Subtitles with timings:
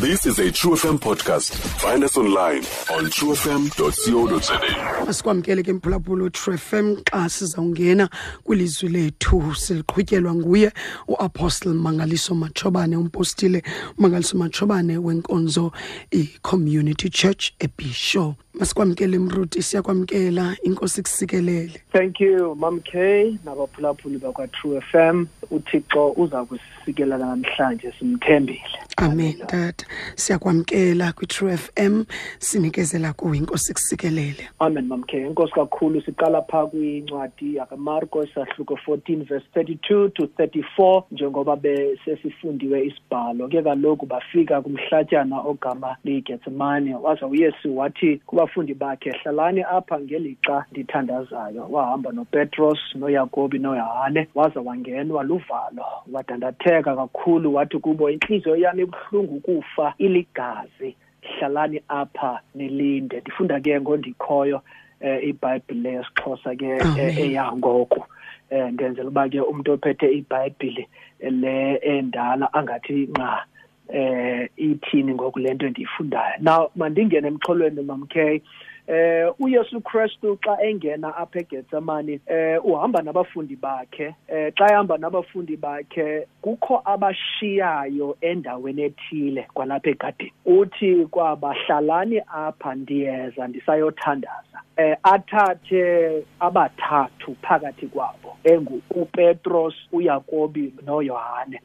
[0.00, 1.52] This is a True FM podcast.
[1.80, 4.60] Find us online on truefm.co.za.
[5.08, 8.08] asikwamkele ke mphulaphula uTrue FM xa sizawungena
[8.44, 10.72] kwilizwi lethu siliqhutyelwa nguye
[11.08, 13.62] uApostle Mangaliso Machobane umpostile
[13.98, 15.72] Mangaliso Machobane wenkonzo
[16.10, 20.56] iCommunity Church eBisho masikwamkele mruti siyakwamkela.
[20.62, 21.80] Inkosi kusikelele.
[21.92, 28.62] Thank you Mam K nabaphulaphuli bakwa True FM uThixo uza kusisikelela namhlanje simthembile.
[28.96, 29.86] Amen tata.
[30.14, 32.04] Siyakwamkela kwi-true f m
[32.38, 34.48] sinikezela kuwe inkosi kusikelele.
[34.58, 35.26] Amen Mam K.
[35.26, 43.48] Inkosi kakhulu siqala pha kwincwadi yakaMarko isahluko 14 verse 32 to 34 njengoba besesifundiwe isibhalo.
[43.48, 51.66] Ke kaloku bafika kumhlatyana ogama liGetsemane waza uYesu wathi kubafundi bakhe hlalani apha ngelixa ndithandazayo.
[51.70, 55.84] Wahamba noPetros noYakobi noYohane waza wangenwa luvalo.
[56.12, 60.96] Wadandatheka kakhulu wathi kubo inhliziyo yami ibuhlungu kufa iligazi.
[61.20, 64.62] Hlalani apha nilinde ndifunda ke ngondikhoyo
[65.00, 66.98] eh iBhayibhile yesixhosa ke Amen.
[66.98, 68.06] eh, eyangoko.
[68.50, 70.88] Eh ndenzela uba ke umuntu ophethe iBhayibhile
[71.20, 73.46] le endala angathi nqa
[73.88, 76.34] eh ithini ngoku lento endiyifundayo.
[76.40, 78.42] Now mandingene emxholweni mamkhe
[78.88, 84.14] eh uYesu Kristu xa engena apha eGetsemane eh uhamba nabafundi bakhe.
[84.28, 90.32] Eh xa ehamba nabafundi bakhe kukho abashiyayo endaweni ethile kwalapha egadini.
[90.46, 94.58] Uthi kwabahlalani apha ndiyeza ndisayothandaza.
[94.76, 101.60] Eh athathe abathathu phakathi kwabo engu uPetros uYakobi noYohane.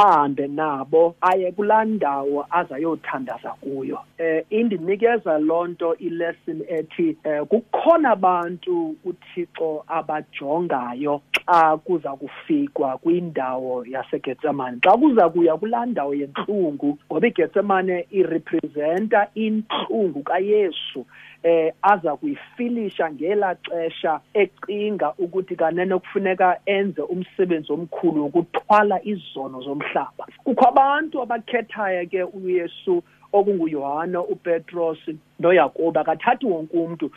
[0.00, 3.98] Ahambe nabo aye kulaa ndawo azayothandaza kuyo.
[4.18, 14.78] Eh indinikeza lonto ilesson ethi eh kukhona abantu uThixo abajongayo xa kuza kufikwa kwindawo yaseGetsemane
[14.84, 21.06] xa kuza kuya kulaa ndawo yentlungu ngoba iGetsemane irepresenta intlungu kaYesu.
[21.42, 30.24] Eh aza kuyifilisha ngela xesha ecinga ukuthi kanene kufuneka enze umsebenzi omkhulu wokuthwala izono zomhlaba.
[30.44, 33.02] Kukho abantu abakhethayo ke uYesu
[33.32, 34.98] okunguYohana uPetros
[35.38, 37.10] noYakobi akathathi wonke umuntu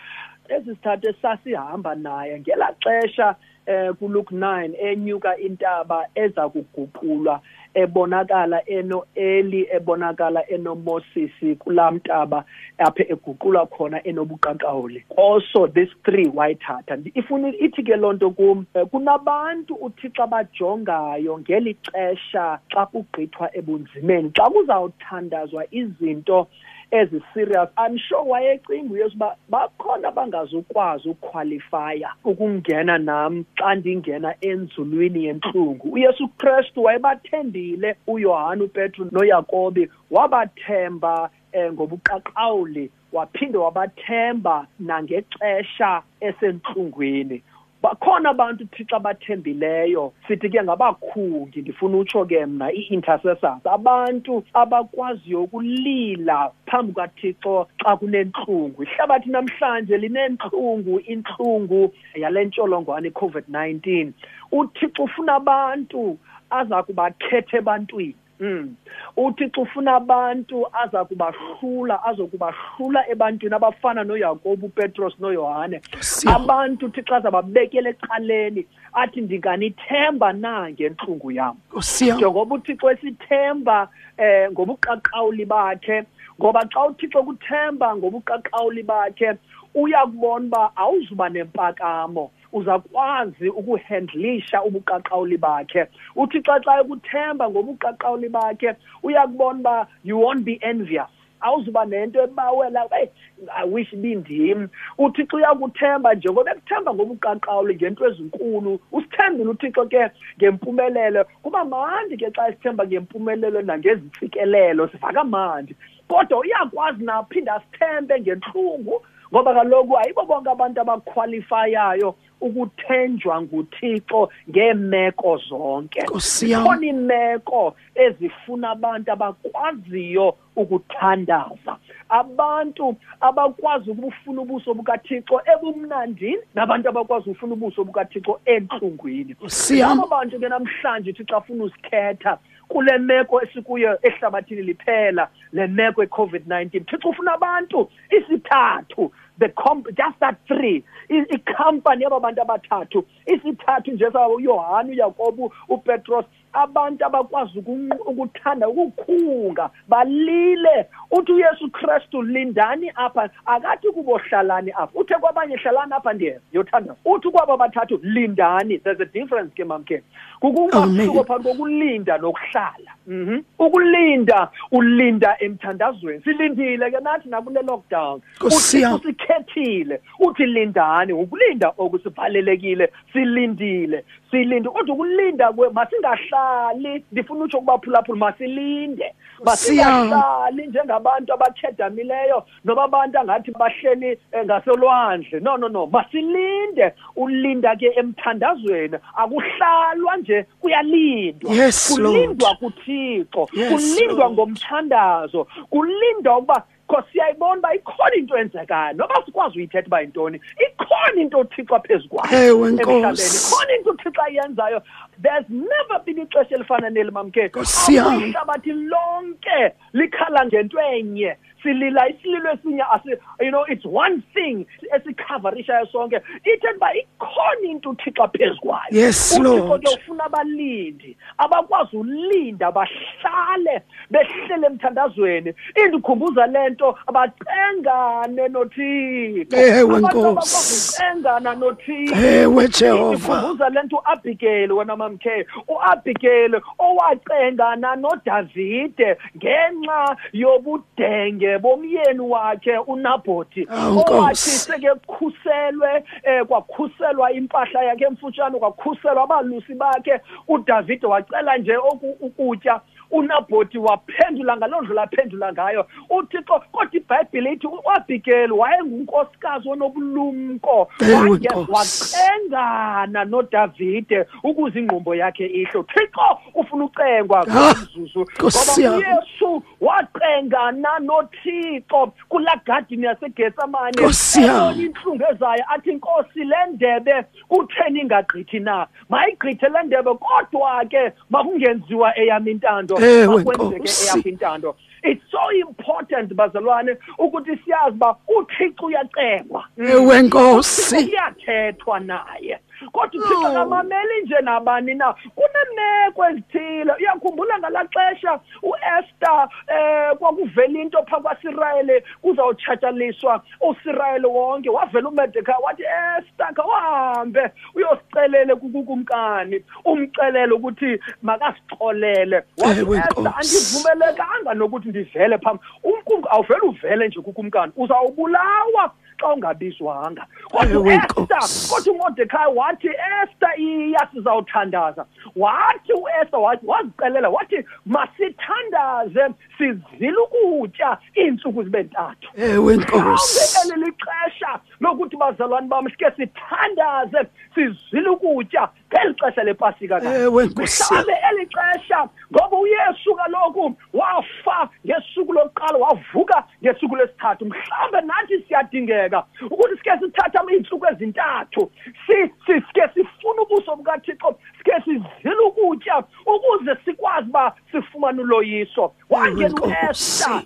[0.50, 3.36] ezi sithathu esasihamba naye ngela xesha
[3.66, 7.42] eh kuLuke 9 enyuka intaba eza kuguqulwa
[7.74, 12.46] ebonakala eno Eli ebonakala eno Moses kulamntaba
[12.78, 19.76] apha eguqulwa khona enobuqaqawuli also this three wayithatha ifuna ithi ke lonto kum eh, kunabantu
[19.76, 24.32] uThixo abajongayo ngeli xesha xa kugqithwa ebunzimeni.
[24.36, 26.48] Xa kuzawuthandazwa izinto
[26.94, 35.26] ezi serious i'm sure wayecinga uyesu uba bakhona bangazukwazi ukwalifaya ukungena nam xa ndingena enzulwini
[35.26, 47.44] yentlungu uyesu kristu wayebathembile uyohane upetru noyakobi wabathemba eh, ngobuqaqawuli waphinde wabathemba nangexesha esentlungwini
[47.84, 50.14] bakhona abantu thixo abathembileyo.
[50.28, 58.84] Sithi ke ngabakhungi ndifuna utsho ke mna ii-intercessors abantu abakwaziyo ukulila phambi kathixo xa kunentlungu.
[58.84, 64.12] Ihlabathi namhlanje linentlungu intlungu yale ntsholongwane i-covid-19
[64.52, 66.18] uthixo ufuna abantu
[66.50, 68.23] aza kubakhetha ebantwini.
[68.40, 68.76] Mm.
[69.18, 77.90] uthixo ufuna abantu aza kubahlula azokubahlula ebantwini abafana noyakobi upetros noyohane Siya- abantu uthixo azababekela
[77.90, 81.56] ecaleni athi ndinganithemba na ngentlungu yam?
[81.80, 86.04] Siya njengoba uthixo esithemba eh ngobuqaqawuli bakhe
[86.40, 89.38] ngoba xa uthixo kuthemba ngobuqaqawuli bakhe
[89.76, 92.32] uyakubona uba awuzuba nempakamo.
[92.54, 95.86] Uzakwazi ukuhandlisha ubuqaqawuli bakhe.
[96.16, 101.10] Uthixo xa ekuthemba ngobuqaqawuli bakhe uyakubona uba you won't be envious.
[101.42, 103.10] Awuzuba nento ebawela hey
[103.56, 111.26] i wish ibindim uthixo uyakuthemba njengoba ekuthemba ngobuqaqawuli ngento ezinkulu usithembile uthixo ke ngempumelelo.
[111.44, 115.76] Kuba mandi ke xa sithemba ngempumelelo nangezintsikelelo siva kamandi
[116.08, 119.02] kodwa uyakwazi naphinda asithembe ngentlungu
[119.34, 126.62] ngoba kaloku ayibo bonke abantu abakhwalifayayo ukuthenjwa nguthixo ngeemeko zonke Nkosi yam.
[126.62, 131.78] zikhona iimeko ezifuna abantu abakwaziyo ukuthandaza
[132.10, 140.00] abantu abakwazi ukufuna ubuso bukathixo ebumnandini nabantu abakwazi ukufuna ubuso bukathixo entlungwini Nkosi yam.
[140.00, 142.38] abo bantu ke namhlanje uthixo afuna usikhetha
[142.68, 150.20] kule meko esikuyo ehlabathini liphela le meko e-covid-19 thixo ufuna abantu isithathu the comp just
[150.20, 150.84] that three.
[151.10, 153.06] I- ikhampani yaba bantu abathathu.
[153.28, 160.88] Isithathu nje sawo uyohane uyakobo upetros abantu abakwazi ukunqu- ukuthanda ukukhunga balile.
[161.12, 163.30] Uthi uyesu kristu lindani apha.
[163.46, 165.00] Akathi kubohlalani apha.
[165.00, 166.96] Uthe kwabanye hlalani apha ndiye yothanda.
[167.06, 168.78] Uthi kwabo bathathu lindani.
[168.84, 170.02] There's a difference ke mamke
[170.40, 171.10] kukumahluko Amen.
[171.26, 172.92] phakathi kokulinda nokuhlala.
[173.08, 173.42] Mhm.
[173.60, 176.22] Ukulinda ulinda emthandazweni.
[176.24, 178.22] Silindile ke nathi nakule lockdown.
[178.38, 178.94] Nkosi yam.
[178.94, 184.04] uthixo sikhethile uthi lindani ukulinda okusivalelekile silindile.
[184.34, 187.06] Silinde kodwa ukulinda masingahlali.
[187.12, 189.14] Ndifuna utsho kubaphulaphula masilinde.
[189.46, 196.94] Masingahlali njengabantu abakhedamileyo noba abantu angathi bahleli eh, ngaselwandle no no no masilinde.
[197.16, 198.98] Ulinda ke emthandazweni.
[199.16, 201.54] Akuhlalwa nje kuyalindwa.
[201.54, 203.48] Yes, kulindwa kuthixo.
[203.54, 205.48] Yes, kulindwa ngomthandazo.
[205.70, 211.40] Kulindwa ukuba because siyayibona uba ikhona into enzekayo noba sikwazi uyithetha uba yintoni ikhona into
[211.40, 212.92] uthixo aphezu kwayo Ewe, Nkosi.
[212.92, 213.30] emhlabeni.
[213.48, 214.82] Ikhona into uthixo ayenzayo
[215.22, 218.08] there's never been ixesha elifana neli mamke Nkosi yam.
[218.08, 221.38] Apho ihlabathi lonke likhala ngento enye.
[221.64, 224.66] Silila isililo esinye asi you know it's one thing
[224.96, 228.84] esikhavarishayo sonke ithetha uba ikhona into uthixo aphezu kwayo.
[228.92, 229.84] Yes, uthixo Lord.
[229.84, 233.82] ke ufuna abalindi abakwazi ulinda bahlale
[234.12, 235.54] behlele emthandazweni.
[235.86, 239.58] Indikhumbuza le nto abacengane nothixo.
[239.58, 240.28] Ewe, Abantu Nkosi.
[240.28, 242.16] abakwazi ucengana nothixo.
[242.16, 252.78] Ewe jehova ndikhumbuza le nto uabhigeli wena mamkhe uabhigeli owacengana nodavide ngenxa yobudenge bomyeni wakhe
[252.78, 254.50] unabhoti Awu, owathi Nkosi.
[254.50, 256.04] sekekhuselwe
[256.40, 262.82] um kwakhuselwa impahla yakhe emfutshane kwakhuselwa abalusi bakhe udavide wacela nje oku- ukutya
[263.14, 271.50] unabhoti waphendula ngaloo ndlela aphendula ngayo uthixo kodwa ibhayibhile ithi uabhigeli wayengunkosikazi onobulumko Ewe, Wange-
[271.50, 271.72] Nkosi.
[271.72, 276.22] wacengana nodavide ukuze ingqumbo yakhe ihle uthixo
[276.56, 279.16] ufuna ucengwa Ah, ngomzuzu Nkosi ngoba yam.
[279.18, 284.56] uyesu wacengana nothixo kulaa gadini yasegetsemane Nkosi yam.
[284.56, 291.12] ebona intlungu ezayo athi nkosi le ndebe kutheni ingagqithi na mayigqithe le ndebe kodwa ke
[291.30, 294.08] makungenziwa eyam intando Ewe, makwenzeke Nkosi.
[294.08, 294.76] eyam intando.
[295.04, 299.66] It's so important bazalwane ukuthi siyazi uba uthixo uyacengwa.
[299.78, 300.96] Ewe nkosi.
[300.96, 302.60] Kuyathethwa naye.
[302.92, 303.54] Kodwa uthixo Oh.
[303.54, 305.16] kamameli nje nabani na.
[305.36, 306.94] Kuneemeko ezithile.
[307.00, 314.70] Uyakhumbula ngalaa xesha uester um kwakuvela into phaa kwasirayeli kuzawutshatshaliswa usirayeli wonke.
[314.70, 322.44] Wavela umedekhayi wathi ester khawuhambe uyosicelela kukumkani umcelele ukuthi makasixolele.
[322.58, 323.36] Wathi Ewe, ester Nkosi.
[323.40, 325.64] andivumelekanga nokuthi ndivele phambi.
[325.84, 331.74] Umkumka awuvele uvele nje kukumkani uzawubulawa xa ungabizwanga kodwa Ewe, uester Nkosi.
[331.76, 341.64] kodwa umodekhayi wathi ester iya sizawuthandaza wathi uester wathi wazicelela wathi masithandaze sizile ukutya iintsuku
[341.64, 347.18] zibe ntathu ewe mhlawumbe nkosi eli lixesha lokuthi bazalwane bam sike sithandaze
[347.56, 350.20] sizile ukutya ngeli xesha lepasika kanje.
[350.20, 350.84] Ewe, Nkosi.
[350.84, 359.24] mhlawumbe eli xesha ngoba uyesu kaloku wafa ngesuku lokuqala wavuka ngesuku lesithathu mhlawumbe nathi siyadingeka
[359.52, 361.72] ukuthi sike sithathe iintsuku ezintathu.
[362.08, 368.94] Si- si- sike sifune ubuso bukathixo sike sizile ukutya ukuze sikwazi uba sifumane uloyiso.
[369.10, 369.50] Wangena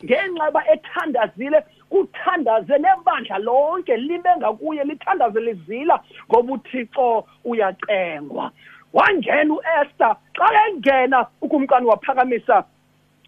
[0.04, 8.52] ngenxa yoba ethandazile kuthandaze nebandla lonke libe ngakuye lithandaze lizila ngoba uthixo uyacengwa.
[8.94, 12.64] Wangena uester xa engena ukumkani waphakamisa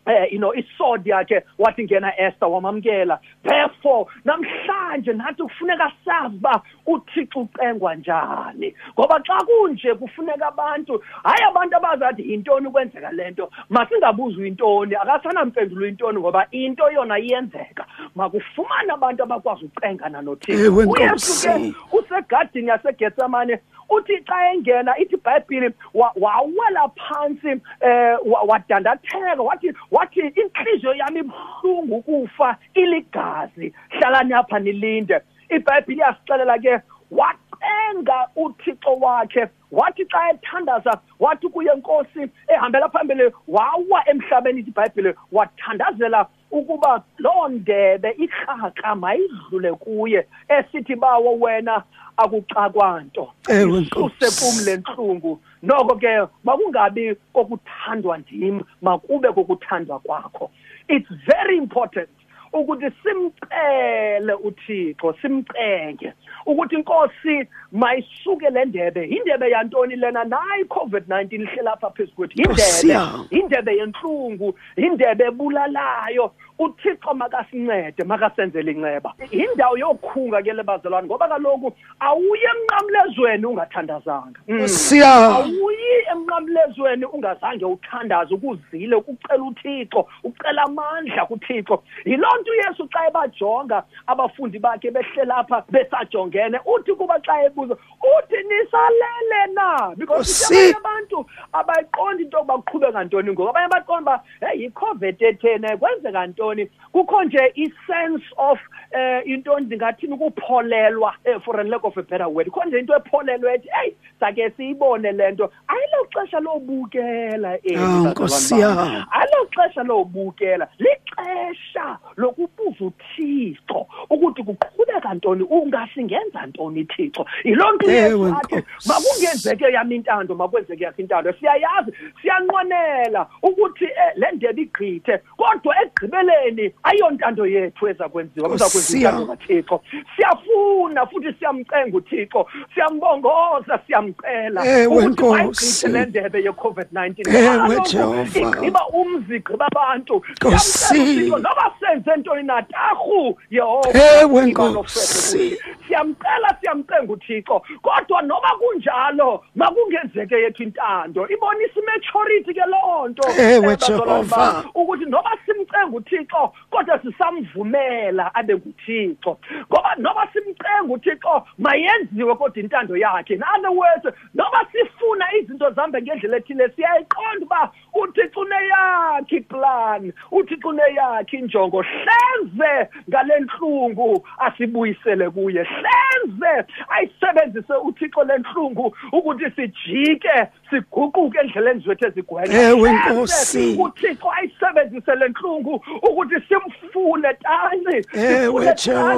[0.09, 6.61] eh you know isword yakhe wathi ngena Esther wamamkela therefore namhlanje nathi kufuneka sazi ba
[6.87, 8.73] uThixo ucengwa njani.
[8.93, 15.87] Ngoba xa kunje kufuneka abantu hayi abantu abazathi intoni kwenzeka lento masingabuzwa intoni akasana mpendulo
[15.87, 17.85] intoni ngoba into yona iyenzeka.
[18.15, 20.65] Makufumane abantu abakwazi ucengana noThixo.
[20.65, 21.75] Ewe, uyesu ke Nkosi.
[21.91, 30.19] usegadini yasegetsemane uthi xa engena ithi ibhayibhile wa- wawela phantsi eh wa- wadandatheka wathi wathi
[30.41, 33.73] inhliziyo yami ibuhlungu ukufa iligazi.
[33.89, 35.19] Hlalani apha nilinde.
[35.49, 36.73] Ibhayibhile iyasixelela ke
[37.11, 39.47] wacenga uthixo wakhe.
[39.71, 47.47] Wathi xa ethandaza wathi kuye nkosi ehambela phambili wawa emhlabeni ithi ibhayibhile wathandazela ukuba loo
[47.47, 51.83] ndebe ikrakra mayidlule kuye esithi bawo wena
[52.17, 53.33] akuxakwa nto.
[53.49, 54.39] Ewe, isuse Nkosi.
[54.39, 55.39] kum le ntlungu.
[55.63, 60.51] Noko ke makungabi kokuthandwa ndim makube kokuthandwa kwakho.
[60.87, 62.09] It's very important
[62.53, 66.13] ukuthi simcele uthixo simcenge
[66.45, 69.05] ukuthi inkosi mayisuke le ndebe.
[69.05, 70.23] Indebe yantoni lena?
[70.23, 72.41] Nayi i-covid-19 ihlela apha phezu kwethu.
[72.41, 76.31] Indebe indebe yenhlungu indebe ebulalayo.
[76.59, 84.39] Uthixo makasincede makasenzele inceba indawo yokhunga ke le bazalwane ngoba kaloku awuye emnqamlezweni ungathandazanga.
[84.47, 84.67] Mm.
[84.67, 91.83] siya awuyi emnqamlezweni ungazange uthandaze ukuzile ukucela uthixo ucela amandla kuthixo.
[92.05, 98.37] Yiloo nto uyesu xa ebajonga abafundi bakhe behlela apha besajongene uthi kuba xa ebuza uthi
[98.47, 99.95] nisalele na?
[99.95, 100.55] Because Nkosi.
[100.55, 106.27] abanye abantu abayiqondi into yokuba kuqhubeka ntoni ngoku abanye baqonda uba hey yicovid ethene kwenzeka
[106.27, 106.48] ntoni?
[106.91, 108.59] Kukho nje i-sense of
[108.95, 112.47] um into ndingathini ukupholelwa eh, for a lack of a better word.
[112.51, 115.51] Kho nje into epholelwe ethi eyi sake siyibone le nto.
[115.67, 120.67] Ayilo xesha lobukela eli, Ah, alo xesha lobukela.
[120.79, 127.25] Lixesha lokubuza uthixo ukuthi kuqhubeka ntoni ungasingenza ntoni thixo?
[127.43, 128.89] Yiloo nto Ewe, uyesu athi Nkosi.
[128.89, 131.33] makungenzeke yam intando makwenzeke yakho intando.
[131.33, 131.91] Siyayazi
[132.21, 136.38] siyanqwenela ukuthi eh, le ndebe igqithe kodwa ekugqibeleni
[136.83, 139.11] ayontando yethu eza kwenziwa kuza kwenziwa Siya.
[139.11, 139.81] intando kathixo
[140.15, 145.29] siyafuna futhi siyamcenga uthixo siyambongoza siyamcela Ewe, ukuthi Nkosi.
[145.31, 148.39] mayigqithe le ndebe ye-covid-19 Ewe, Kaloku Jehova.
[148.39, 150.69] igqiba umzi igqiba abantu Nkosi.
[150.69, 153.89] Siyamcela uThixo, noba senze ntoni natarhu yehova
[154.21, 154.73] Ewe, iba Nkosi.
[154.73, 155.57] nofefe kuthi.
[155.87, 163.53] siyamcela siyamcenga uthixo kodwa noba kunjalo makungenzeke yethu intando ibonisa imaturity ke loo nto Ewe,
[163.55, 164.35] eh, bazalwane Jehova.
[164.37, 166.28] bam, ukuthi noba simcenga uthixo
[166.69, 169.37] kodwa sisamvumela abe nguthixo.
[169.71, 173.33] Ngoba noba simcenga uthixo mayenziwe kodwa intando yakhe.
[173.33, 180.69] In other words noba sifuna izinto zihambe ngendlela ethile siyayiqonda uba uthixo uneyakhe iplan uthixo
[180.69, 181.81] uneyakhe injongo.
[181.81, 185.63] Hleze ngale ntlungu asibuyisele kuye.
[185.63, 193.77] Hleze ayisebenzise uthixo le ntlungu ukuthi sijike siguquke endleleni zethu ezigwenxa Ewe, Hleze Nkosi.
[193.79, 198.75] uthixo ayisebenzise le ntlungu ukuthi simfune tani Ewe, sifune tani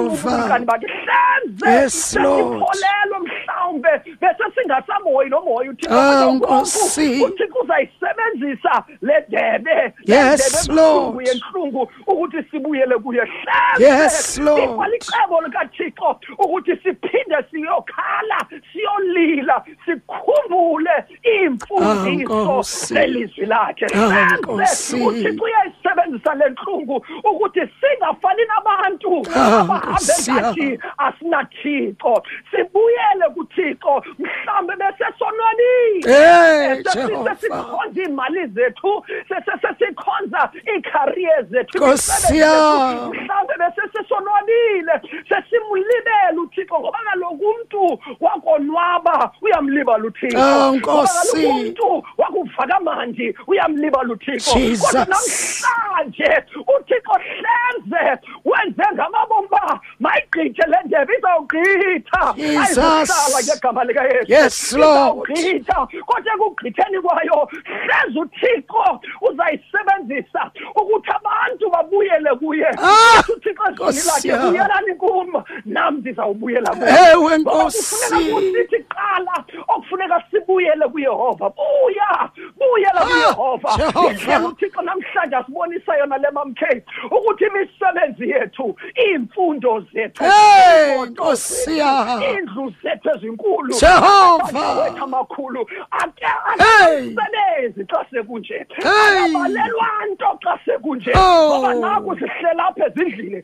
[0.08, 0.28] Jehova.
[0.36, 2.38] ubungani bakhe hleze Yes, Lord.
[2.38, 3.88] sesipholelwe mhlawumbe
[4.20, 7.22] bese singasamoyi nomoya uthixo Ah, Kodwa ngoku Nkosi.
[7.24, 11.26] uthixo uzayisebenzisa le debe le Yes, ndebe ebuhlungu Lord.
[11.28, 14.62] yentlungu ukuthi sibuyele kuye hleze Yes, Lord.
[14.64, 18.38] ikwalicebo likathixo ukuthi siphinde siyokhala
[18.72, 22.94] siyolila sikhumbule Ah, iimfundiso Nkosi.
[22.94, 24.96] lelizwi lakhe Ah, hleze Nkosi.
[25.02, 26.50] uthixo uyayisebenzisa le
[26.82, 30.38] ntlungu ukuthi singafani nabantu Ah, abahambe Nkosi yam.
[30.40, 37.36] ngathi asinathixo sibuyele kuthixo mhlawumbe besesonwabile Hey, Sesi- Jehova.
[37.36, 42.90] sesikhonza iimali zethu sese- sesikhonza iikhariye zethu Nkosi imisebenzi yam.
[42.92, 43.14] yethu.
[43.14, 44.94] mhlawumbe besesesonwabile
[45.28, 51.32] sesimlibele uthixo ngoba kaloku umntu wakonwaba uyamlibala uthixo Ah, Ngoba Nkosi.
[51.32, 52.04] kaloku umntu
[52.42, 54.86] wakuva kamandi uyamlibala uthixo Jesus.
[54.92, 56.44] kodwa namhlanje
[56.78, 62.78] uthixo hleze wenze ngamabomi ba mayigqithe le ndebe izawugqitha Jesus.
[62.78, 65.30] ayizuhlala ngegama likayesu Yes, Lord.
[65.30, 73.74] izawugqitha kodwa ekugqitheni kwayo hleze uthixo uzayisebenzisa ukuthi abantu babuyele kuye Ah, Uthi uthixo ezweni
[73.74, 74.50] Nkosi lakhe yam.
[74.50, 77.78] buyelani kum nam ndizawubuyela kuye Ewe, Ngoba Nkosi.
[77.78, 82.30] kufuneka kusithi qala okufuneka sibuyele kuyehova buya
[82.72, 84.10] buyela Ah, kuyehova Jehova.
[84.12, 84.82] indlela uthixo
[85.22, 88.76] namhlanje asibonisa yona le mamkhe ukuthi imisebenzi yethu
[89.06, 92.22] iimfundo zethu Hey, iimoto Nkosi zethu, yam.
[92.22, 93.74] indlu zethu ezinkulu.
[93.74, 95.02] Jehova.
[95.02, 98.66] amakhulu ake asebenzi xa sekunje.
[98.68, 99.24] Hey.
[99.24, 101.12] akabalelwa nto xa sekunje.
[101.14, 101.58] Oh.
[101.58, 103.42] ngoba naku sihlela apha ezindlini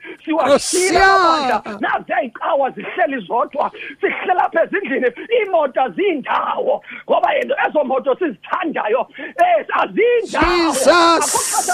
[0.96, 1.62] amandla.
[1.80, 3.70] Nazi icawa zihleli zodwa
[4.00, 5.06] sihlela apha ezindlini.
[5.40, 10.72] Iimoto ziindawo ngoba ezo moto sizithandayo um azindawo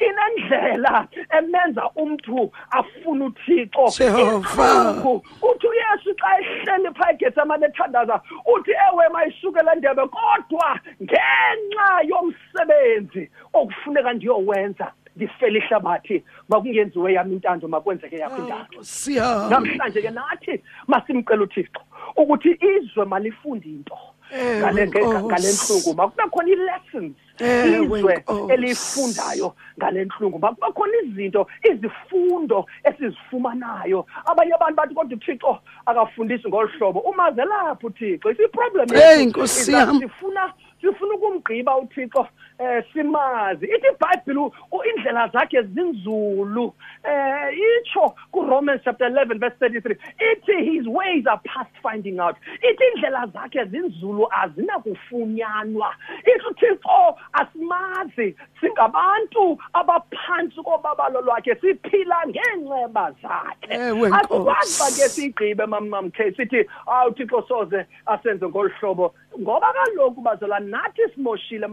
[0.00, 3.86] inendlela emenza umntu afune uthixo.
[4.04, 12.02] Intlungu uthi uyesu xa ehleli phaa egetsemane ethandaza uthi ewe mayisuke le ndebe kodwa ngenxa
[12.10, 20.62] yomsebenzi okufuneka ndiyowenza ndifele ihlabathi makungenziwe yam intando makwenzeke yakho intando siya namhlanje ke nathi
[20.86, 21.80] masimcela uthixo
[22.16, 23.94] ukuthi izwe malifunde into
[24.30, 25.24] Ewe, ngale Nkosi.
[25.24, 28.52] ngale nhlungu makube khona ii-lessons Ewe, izwe Nkosi.
[28.52, 34.06] eliyifundayo ngale nhlungu makube khona izinto izifundo esizifumanayo.
[34.26, 37.00] Abanye abantu bathi kodwa uthixo akafundisi ngolu hlobo.
[37.00, 40.00] Umaze lapho uthixo isiproblem Hey, Nkosi yam.
[40.00, 42.26] sifuna sifuna ukumgqiba uthixo?
[42.58, 43.66] Eh simazi.
[43.66, 43.90] Ithi
[44.72, 46.72] u- indlela zakhe zinzulu.
[47.04, 52.36] Eh itsho kuRomans chapter 11 verse 33 ithi his ways are past finding out.
[52.62, 58.34] Ithi indlela zakhe zinzulu azinakufunyanwa ithi uthixo asimazi.
[58.60, 63.74] Singabantu abaphantsi kobabalo lwakhe siphila ngeenceba zakhe.
[63.74, 65.00] Ewe, asikwazi Nkosi.
[65.02, 69.14] ke sigqibe mamamkhe sithi awu thixo soze asenze ngolu hlobo.
[69.40, 71.66] Ngoba kaloku bazalwa nathi simoshile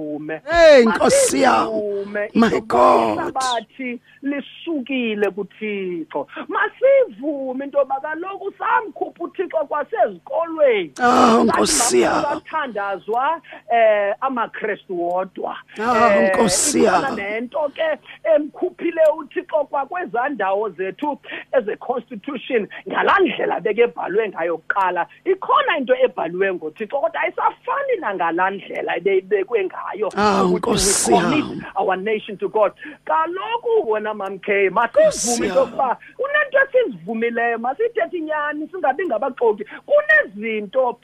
[0.00, 1.66] masivume Hey, Nkosi yam.
[1.66, 3.18] Masivume My God.
[3.18, 12.24] ihlabathi lisukile kuthixo masivume into yoba kaloku samkhupha uthixo kwasezikolweni Ah, Nkosi yam.
[12.24, 13.40] athandazwa
[13.72, 17.16] eh amakrestu wodwa Ah, Eh, Nkosi ikhona yam.
[17.16, 17.98] nento ke
[18.36, 21.18] emkhuphile uthixo kwakwezaa ndawo zethu
[21.58, 29.64] eze-constitution ngalaa ndlela bekebhalwe ngayo kuqala ikhona into ebhaliwe ngothixo kodwa ayisafani nangalaa ndlela ebeyibekwe
[29.64, 29.85] ngayo
[30.16, 31.66] Ah, ukuthi Nkosi we commit yam.
[31.76, 32.72] our nation to god
[33.04, 35.56] kaloku wena mamkhe masivume into yam.
[35.56, 40.98] yokuba kunento esizivumileyo masithethe inyani singabi ngabaxoki kunezinto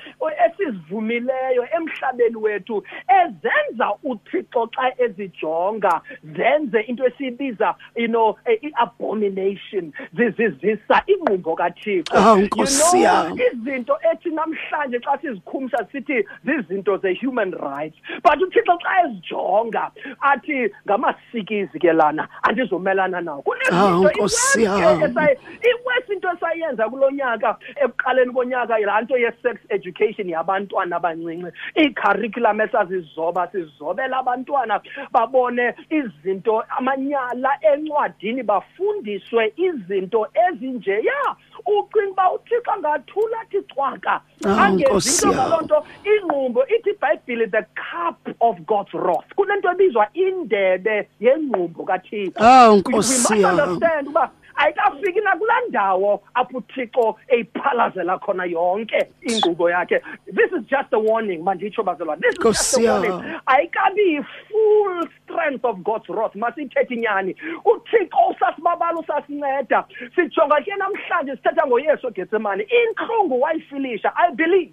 [0.46, 2.82] esizivumileyo emhlabeni wethu
[3.22, 6.00] ezenza uthixo xa ezijonga
[6.36, 13.38] zenze into esiyibiza you know eh, i-abomination zizizisa ingqumbo kathixo Ah, You Nkosi know, yam.
[13.52, 21.78] izinto ethi namhlanje xa sizikhumsha sithi zizinto ze-human rights but uthixo xa ezijonga athi ngamasikizi
[21.78, 24.98] ke lana andizomelana nawo Ah, kunezinto Nkosi iWest yam.
[25.00, 25.38] ke esayi-
[25.70, 33.48] iwest into esayenza kulo nyaka ekuqaleni konyaka laa nto ye-sex education yabantwana abancinci iikhariculam esazizoba
[33.52, 34.80] sizobela abantwana
[35.12, 44.90] babone izinto amanyala encwadini bafundiswe izinto ezinjeya ucinga uba uthixo angathula athi cwaka Ah, angenzi
[44.90, 45.48] Nkosi into yam.
[45.48, 52.38] ngaloo nto ingqumbo ithi ibhayibhile the cup of god's wrath kunento ebizwa indebe yengqumbo kathixo
[52.40, 53.59] Ah, We- we Nkosi must yam.
[53.59, 60.00] understand uba ayikafiki nakulaa ndawo apho uthixo eyiphalazela khona yonke inkqubo yakhe.
[60.26, 62.20] This is just a warning manditsho bazalwane.
[62.20, 63.10] This is just Nkosi a warning.
[63.12, 63.40] Yam.
[63.46, 67.36] ayikabi yi-full strength of god's wrath masithethe inyani.
[67.64, 69.84] Uthixo usasibabala usasinceda.
[70.14, 74.72] Sijonga ke namhlanje sithetha ngoyesu ogetsemane intlungu wayifilisha i believe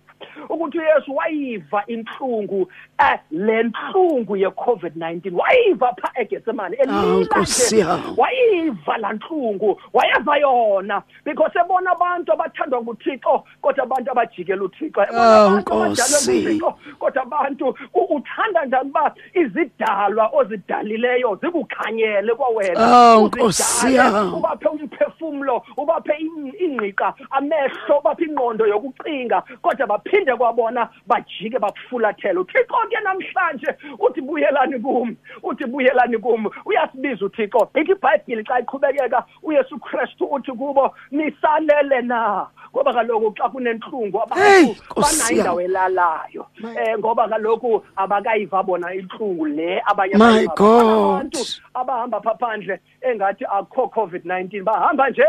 [0.50, 2.62] ukuthi uyesu wayiva intlungu
[3.00, 8.02] um le ntlungu ye-covid-19 wayiva phaa egetsemane elila Nkosi nje yam.
[8.18, 9.69] wayiva laa ntlungu.
[9.94, 15.90] Wayeva yona because ebona abantu abathandwa nguthixo kodwa abantu abajikela uthixo ebona Ah, abantu abadalwe
[15.90, 16.32] Nkosi.
[16.32, 24.34] nguthixo kodwa abantu u- uthanda njani uba izidalwa ozidalileyo zikukhanyele kwawena Ah, Uzidale, Nkosi yam.
[24.34, 32.78] ubaphe umphefumlo ubaphe in- ingqiqa amehlo ubaphe ingqondo yokucinga kodwa baphinde kwabona bajike bakufulathele uthixo
[32.90, 33.68] ke namhlanje
[34.00, 39.26] uthi buyelani kum uthi buyelani kum uyasibiza uthixo ithi ibhayibhile xa iqhubekeka
[39.60, 45.38] uyesu kristu uthi kubo nisalele na ngoba kaloku xa kunentlungu Hey, abantu Nkosi banayo yam.
[45.38, 50.48] indawo elalayo um ngoba kaloku abakayiva bona intlungu le abanye My abayiva.
[50.56, 51.16] Bakhona God.
[51.16, 51.40] abantu
[51.74, 55.26] abahamba pha phandle engathi akho covid-19 bahamba nje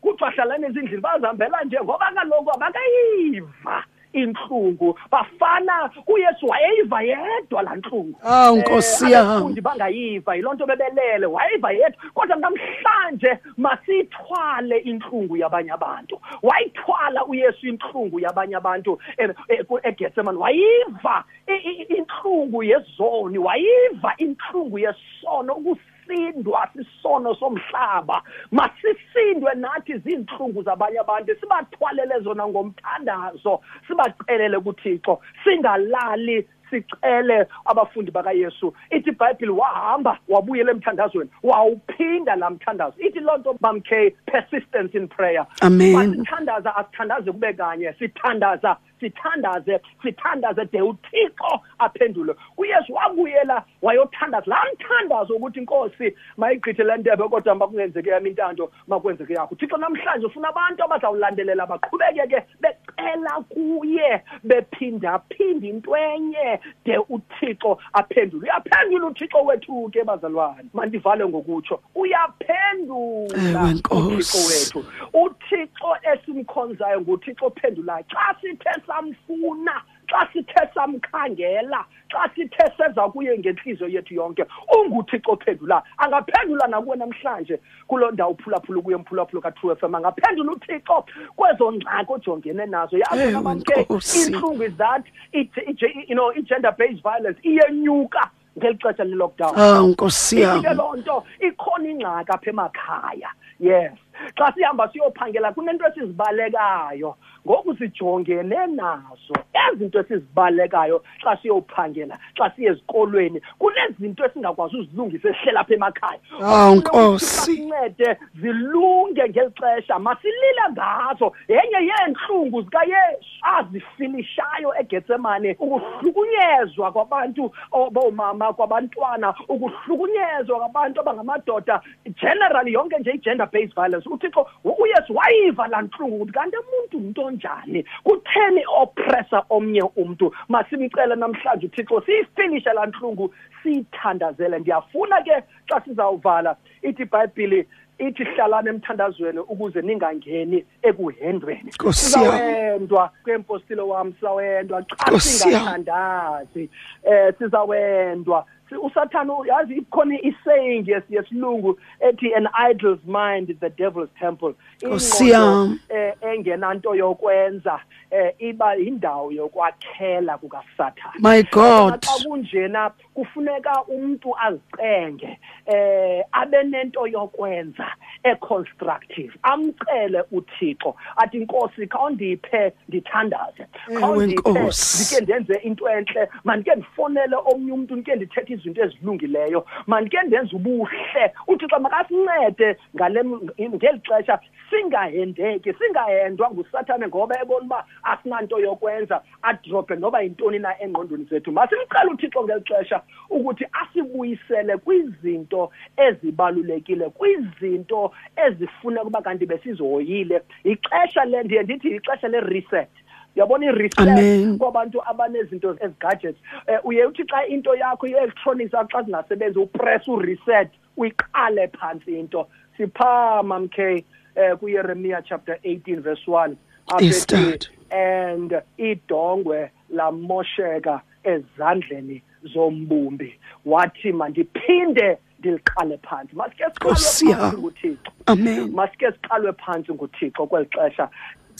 [0.00, 8.50] kucwahlalane ezindlini bazihambela nje ngoba kaloku abakayiva intlungu bafana uyesu wayeyiva yedwa laa ntlungu Ah,
[8.52, 9.26] Eh, Nkosi yam.
[9.26, 12.00] abafundi bangayiva yiloo nto bebelele wayeyiva yedwa.
[12.14, 16.20] Kodwa namhlanje masiyithwale intlungu yabanye abantu.
[16.42, 24.14] Wayithwala uyesu intlungu yabanye abantu eh, eh, ku- egetsemane wayiva i- i- intlungu yezoni wayiva
[24.18, 25.76] intlungu yesono.
[26.06, 28.22] Ukusindwa sisono somhlaba.
[28.50, 38.74] Masisindwe nathi ziintlungu zabanye abantu sibathwalele zona ngomthandazo sibacelele kuthixo singalali sicele abafundi bakayesu.
[38.90, 42.94] Ithi ibhayibhile wahamba wabuyela emthandazweni wawuphinda laa mthandazo.
[42.98, 45.46] Ithi loo nto mamkhe persistence in prayer.
[45.62, 45.92] Amen.
[45.92, 52.34] masithandaza asithandaze kube kanye sithandaza sithandaze sithandaze de uthixo aphendule.
[52.56, 54.46] Uyesu wabuyela wayothandaza.
[54.46, 59.54] Laa mthandazo ukuthi inkosi mayigqithe le ndebe kodwa makungenzeki yam intando makwenzeke yakho.
[59.54, 68.42] Uthixo namhlanje ufuna abantu abazawulandelela baqhubekeke becela kuye bephindaphinda into enye de uthixo aphendule.
[68.42, 70.68] Uyaphendula uthixo wethu ke bazalwane.
[70.74, 74.14] Mandivale ngokutsho uyaphendula Ewe, Nkosi.
[74.14, 74.84] uthixo wethu.
[75.12, 78.04] Uthixo esimkhonzayo nguthixo ophendulayo.
[78.08, 84.44] Xa sithe samfuna xa sithe samkhangela xa sithe seza kuye ngenhliziyo yethu yonke
[84.78, 89.94] unguthixo ophendulayo angaphendula nakuwe namhlanje kuloo ndawo uphulaphula kuye mphulaphula ka-true f m.
[89.94, 91.04] Angaphendula uthixo
[91.36, 92.98] kwezo ngxaki ojongene nazo.
[92.98, 94.32] Yazi Ewe, nabamke Nkosi.
[94.32, 99.52] intlungu is that it, it, you know, i-gender based violence iyenyuka ngeli xesha le-lockdown.
[99.56, 100.76] Ah nkosi Iphinde yam.
[100.76, 103.30] loo nto ikhona ingxaki apha emakhaya.
[103.60, 103.92] Yes.
[104.36, 107.16] Xa sihamba siyophangela kunento esizibalekayo.
[107.46, 109.34] Ngoku sijongene nazo
[109.72, 113.40] ezinto esizibalekayo xa siyophangela xa siye ezikolweni.
[113.58, 116.20] Kunezinto esingakwazi uzilungisa esihlela apha emakhaya.
[116.42, 117.26] Ah, Nkosi.
[117.26, 121.32] sincede zilunge ngeli xesha masilile ngazo.
[121.48, 127.52] Yenye yeentlungu zikayesu azifilishayo egetsemane ukuhlukunyezwa kwabantu
[127.92, 131.80] boomama kwabantwana ukuhlukunyezwa kwabantu abangamadoda.
[132.20, 136.16] Generally yonke nje i-gender based violence uthixo uyesu wayiva laa ntlungu.
[136.16, 140.32] Ukuthi kanti umuntu ngumntu onjani kutheni opressa omnye umntu?
[140.48, 144.58] Masimcele namhlanje uthixo siyifinishe laa ntlungu siyithandazele.
[144.58, 147.66] Ndiyafuna ke xa sizawuvala ithi ibhayibhile
[147.98, 152.32] ithi hlalani emthandazweni ukuze ningangeni ekuhendweni Nkosi yam.
[152.32, 155.60] sizawendwa kwempostile wam sizawendwa xa Nkosi yam.
[155.60, 156.70] singathandazi
[157.04, 163.70] um sizawendwa Si- usathane yazi ikhona isaying yes yesilungu ethi an idle's mind is the
[163.70, 165.78] devil's temple Nkosi yam.
[165.88, 172.02] eh, engenanto yokwenza eh, iba yindawo yokwakhela kukasathane My God.
[172.04, 177.86] xa kunjena kufuneka umuntu azicenge eh abe nento yokwenza
[178.26, 179.32] econstructive.
[179.42, 183.66] Amcele uThixo athi inkosi khawundiphe ndithandaze.
[184.00, 186.28] Khawundiphe ndike ndenze into enhle.
[186.44, 189.66] Mandike ndifonele omnye umuntu ndike ndithethe izinto ezilungileyo.
[189.86, 191.32] Mandike ndenze ubuhle.
[191.46, 193.24] Uthixo makasincede ngale
[193.60, 194.38] ngeli xesha
[194.70, 199.22] singahendeki singahendwa ngusathane ngoba ebona uba asinanto yokwenza.
[199.42, 201.52] Adrobhe noba yintoni na engqondweni zethu.
[201.52, 211.42] Masimcele uthixo ngeli xesha ukuthi asibuyisele kwizinto ezibalulekile kwizinto ezifuneka uba kanti besizihoyile ixesha le
[211.42, 212.88] ndiye ndithi ixesha le-reset.
[213.36, 214.58] Uyabona i-reset Amen.
[214.58, 216.38] kwabantu abanezinto ezi-gadgets?
[216.68, 222.46] Um uye uthi xa into yakho i-electronics yakho xa zingasebenzi upress ureset uyiqale phantsi into.
[222.76, 226.56] Siphaa mamk um kuyeremiya chapter 18 verse 1
[226.88, 227.66] apho Yes, ethi, Dad.
[227.90, 232.22] and idongwe lamosheka ezandleni
[232.54, 233.34] zombumbi.
[233.66, 238.10] Wathi mandiphinde ndiliqale phantsi masike siqalwe nguthixo.
[238.26, 238.72] Amen.
[238.72, 241.08] masike siqalwe phantsi nguthixo kweli xesha.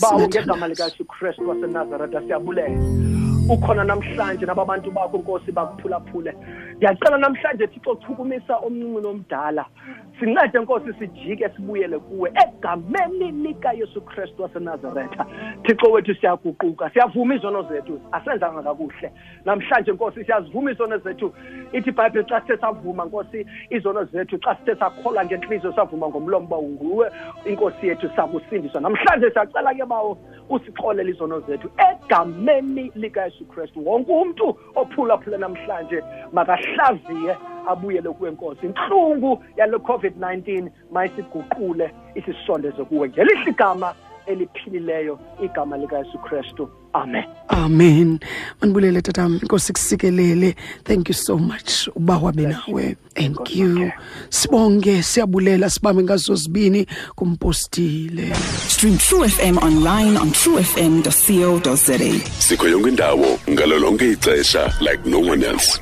[0.02, 6.34] Bawo ngegama likayesu kristu wasenazareta siyabulela ukhona namhlanje naba bantu bakho nkosi bakuphulaphule.
[6.76, 9.64] Ndiyacela namhlanje thixo chukumisa omncinci nomdala.
[10.18, 15.26] Sincede nkosi sijike sibuyele kuwe egameni likayesu kristu wasenazaretha.
[15.62, 19.12] Thixo wethu siyaguquka siyavuma izono zethu asenzanga kakuhle.
[19.44, 21.32] Namhlanje nkosi siyazivuma izono zethu.
[21.72, 26.58] Ithi ibhayibhile xa sithe savuma nkosi izono zethu xa sithe sakholwa ngentliziyo savuma ngomlomo uba
[26.58, 27.10] unguwe.
[27.44, 34.56] Inkosi yethu sakusindiswa namhlanje siyacela ke bawo usixolele izono zethu egameni likayesu kristu wonke umntu
[34.74, 38.66] ophulaphule namhlanje makahlaziye abuyele kuwe nkosi.
[38.66, 43.94] Intlungu yale covid-19 mayisiguqule isisondeze kuwe ngelihle igama
[44.26, 46.68] eliphilileyo igama likayesu kristu
[47.02, 47.24] amen.
[47.48, 48.20] Amen.
[48.60, 50.54] Mandibulele tatam inkosi kusikelele.
[50.84, 51.88] Thank you so much.
[51.96, 53.90] Uba wabe nawe thank you.
[54.30, 56.86] sibonge siyabulela sibambe ngazo zibini.
[57.14, 58.34] Kumpostile.
[58.68, 61.98] Stream True FM online on truefm.co.za.
[62.38, 65.80] sikho yonke indawo ngalo lonke ixesha like no one else